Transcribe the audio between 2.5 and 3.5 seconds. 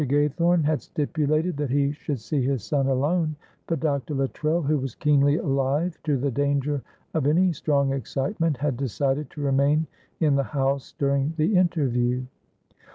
son alone,